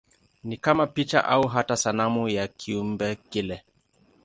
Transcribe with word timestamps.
Ni 0.43 0.57
kama 0.57 0.87
picha 0.87 1.25
au 1.25 1.47
hata 1.47 1.77
sanamu 1.77 2.29
ya 2.29 2.47
kiumbe 2.47 3.15
kile. 3.15 3.63